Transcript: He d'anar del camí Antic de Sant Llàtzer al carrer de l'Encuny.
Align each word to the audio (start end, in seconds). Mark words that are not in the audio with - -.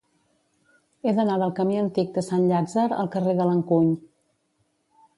He 1.07 1.13
d'anar 1.19 1.35
del 1.43 1.53
camí 1.59 1.77
Antic 1.83 2.11
de 2.17 2.25
Sant 2.31 2.49
Llàtzer 2.53 2.89
al 3.05 3.13
carrer 3.19 3.39
de 3.43 3.49
l'Encuny. 3.53 3.97